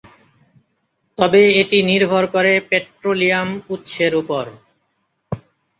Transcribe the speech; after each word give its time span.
তবে 1.17 1.41
এটি 1.61 1.77
নির্ভর 1.89 2.23
করে 2.35 2.53
পেট্রোলিয়াম 2.69 3.49
উৎসের 3.73 4.13
উপর। 4.21 4.45